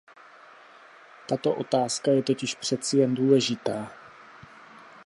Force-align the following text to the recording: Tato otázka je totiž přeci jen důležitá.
Tato 1.27 1.51
otázka 1.53 2.11
je 2.11 2.23
totiž 2.23 2.55
přeci 2.55 2.97
jen 2.97 3.15
důležitá. 3.15 3.91